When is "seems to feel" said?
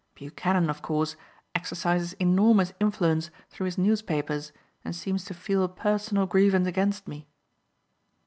4.95-5.63